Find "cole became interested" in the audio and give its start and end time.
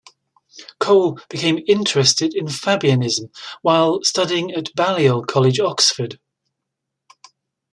0.79-2.33